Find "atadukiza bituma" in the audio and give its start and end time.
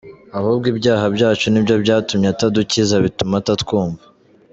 2.33-3.33